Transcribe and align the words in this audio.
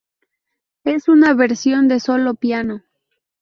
Es 0.83 1.07
una 1.07 1.35
versión 1.35 1.87
de 1.87 1.99
solo 1.99 2.33
piano. 2.33 2.81